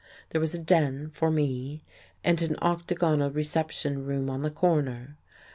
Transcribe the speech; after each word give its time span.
There 0.31 0.41
was 0.41 0.55
a 0.55 0.57
"den" 0.57 1.11
for 1.11 1.29
me, 1.29 1.83
and 2.23 2.41
an 2.41 2.55
octagonal 2.59 3.29
reception 3.29 4.03
room 4.03 4.31
on 4.31 4.41
the 4.41 4.49
corner. 4.49 5.19